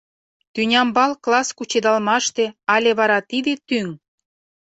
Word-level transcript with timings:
Тӱнямбал 0.53 1.11
класс 1.23 1.49
кучедалмаште 1.57 2.45
але 2.73 2.91
вара 2.99 3.19
тиде 3.29 3.53
тӱҥ? 3.67 3.87